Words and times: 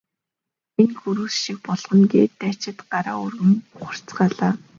Би 0.75 0.83
энэ 0.85 0.95
гөрөөс 0.99 1.35
шиг 1.43 1.57
болгоно 1.67 2.05
гэхэд 2.11 2.33
дайчид 2.41 2.77
гараа 2.91 3.17
өргөн 3.25 3.53
ухарцгаалаа. 3.81 4.53